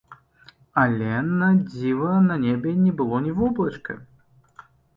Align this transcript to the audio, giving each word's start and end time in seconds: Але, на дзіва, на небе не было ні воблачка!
Але, 0.83 1.11
на 1.41 1.49
дзіва, 1.59 2.15
на 2.29 2.39
небе 2.47 2.75
не 2.83 2.91
было 3.03 3.23
ні 3.29 3.37
воблачка! 3.43 4.01